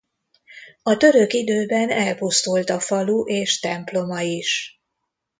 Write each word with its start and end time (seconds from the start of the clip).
A 0.83 0.97
török 0.97 1.33
időben 1.33 1.89
elpusztult 1.89 2.69
a 2.69 2.79
falu 2.79 3.25
és 3.27 3.59
temploma 3.59 4.21
is. 4.21 4.81